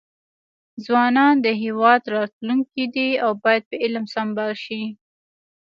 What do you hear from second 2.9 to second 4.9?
دي او باید په علم سمبال شي.